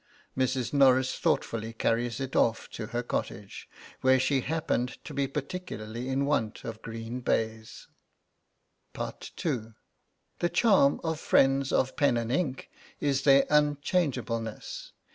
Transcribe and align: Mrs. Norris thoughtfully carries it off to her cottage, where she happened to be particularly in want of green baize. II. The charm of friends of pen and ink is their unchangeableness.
Mrs. 0.35 0.73
Norris 0.73 1.19
thoughtfully 1.19 1.73
carries 1.73 2.19
it 2.19 2.35
off 2.35 2.67
to 2.71 2.87
her 2.87 3.03
cottage, 3.03 3.69
where 4.01 4.19
she 4.19 4.41
happened 4.41 4.97
to 5.03 5.13
be 5.13 5.27
particularly 5.27 6.09
in 6.09 6.25
want 6.25 6.63
of 6.63 6.81
green 6.81 7.19
baize. 7.21 7.85
II. 8.99 9.75
The 10.39 10.49
charm 10.51 11.01
of 11.03 11.19
friends 11.19 11.71
of 11.71 11.95
pen 11.95 12.17
and 12.17 12.31
ink 12.31 12.71
is 12.99 13.21
their 13.25 13.45
unchangeableness. 13.51 14.91